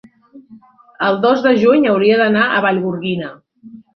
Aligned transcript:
el 1.09 1.19
dos 1.25 1.43
de 1.43 1.51
juny 1.65 1.85
hauria 1.91 2.17
d'anar 2.23 2.47
a 2.55 2.65
Vallgorguina. 2.69 3.29